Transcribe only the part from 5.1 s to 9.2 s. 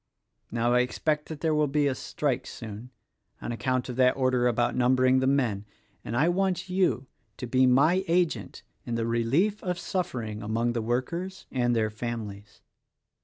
the men— and I want you to be my agent in the